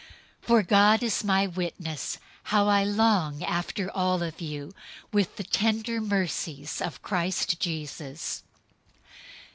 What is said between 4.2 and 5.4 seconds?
of you in